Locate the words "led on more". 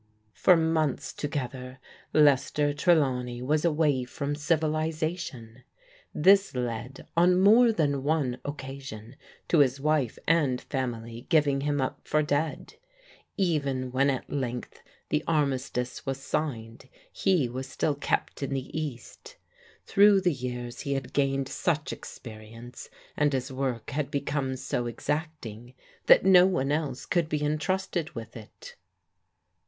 6.55-7.71